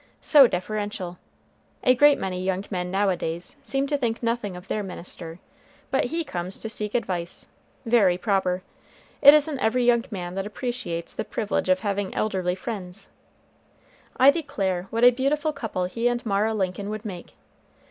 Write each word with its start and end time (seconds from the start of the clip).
so 0.23 0.47
deferential! 0.47 1.19
A 1.83 1.93
great 1.93 2.17
many 2.17 2.43
young 2.43 2.65
men 2.71 2.89
nowadays 2.89 3.55
seem 3.61 3.85
to 3.85 3.95
think 3.95 4.23
nothing 4.23 4.55
of 4.55 4.67
their 4.67 4.81
minister; 4.81 5.37
but 5.91 6.05
he 6.05 6.23
comes 6.23 6.59
to 6.59 6.69
seek 6.69 6.95
advice. 6.95 7.45
Very 7.85 8.17
proper. 8.17 8.63
It 9.21 9.35
isn't 9.35 9.59
every 9.59 9.85
young 9.85 10.05
man 10.09 10.33
that 10.33 10.47
appreciates 10.47 11.13
the 11.13 11.23
privilege 11.23 11.69
of 11.69 11.81
having 11.81 12.15
elderly 12.15 12.55
friends. 12.55 13.09
I 14.17 14.31
declare, 14.31 14.87
what 14.89 15.03
a 15.03 15.11
beautiful 15.11 15.53
couple 15.53 15.85
he 15.85 16.07
and 16.07 16.25
Mara 16.25 16.55
Lincoln 16.55 16.89
would 16.89 17.05
make! 17.05 17.33